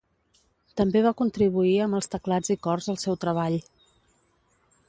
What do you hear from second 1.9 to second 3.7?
els teclats i cors al seu treball.